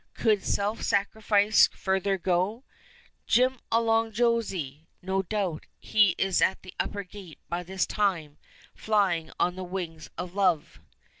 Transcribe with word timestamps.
Could 0.15 0.43
self 0.43 0.81
sacrifice 0.81 1.67
further 1.67 2.17
go? 2.17 2.63
'Jim 3.27 3.59
along 3.71 4.13
Josy,' 4.13 4.87
no 5.03 5.21
doubt 5.21 5.67
he 5.77 6.15
is 6.17 6.41
at 6.41 6.63
the 6.63 6.73
upper 6.79 7.03
gate 7.03 7.37
by 7.49 7.61
this 7.61 7.85
time, 7.85 8.39
flying 8.73 9.29
on 9.39 9.55
the 9.55 9.63
wings 9.63 10.09
of 10.17 10.33
love." 10.33 10.79